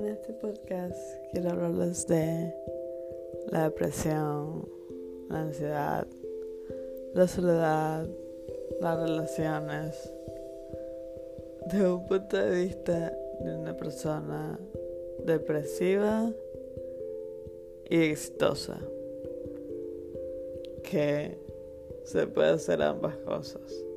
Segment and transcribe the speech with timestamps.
[0.00, 0.96] En este podcast
[1.30, 2.54] quiero hablarles de
[3.50, 4.66] la depresión,
[5.28, 6.06] la ansiedad,
[7.12, 8.08] la soledad,
[8.80, 10.12] las relaciones,
[11.70, 14.58] de un punto de vista de una persona
[15.26, 16.32] depresiva
[17.90, 18.78] y exitosa,
[20.82, 21.36] que
[22.04, 23.89] se puede hacer ambas cosas.